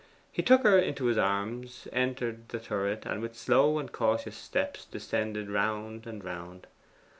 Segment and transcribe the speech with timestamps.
[0.31, 4.83] He took her into his arms, entered the turret, and with slow and cautious steps
[4.85, 6.65] descended round and round.